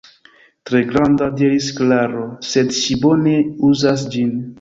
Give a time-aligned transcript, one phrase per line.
[0.69, 3.35] Tre granda, diris Klaro, sed ŝi bone
[3.69, 4.35] uzas ĝin.